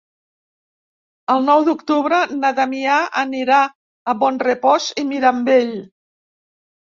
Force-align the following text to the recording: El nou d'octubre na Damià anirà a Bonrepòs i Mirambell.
El 1.33 1.43
nou 1.49 1.65
d'octubre 1.67 2.21
na 2.37 2.51
Damià 2.61 2.95
anirà 3.23 3.59
a 4.13 4.15
Bonrepòs 4.23 4.87
i 5.03 5.03
Mirambell. 5.11 5.71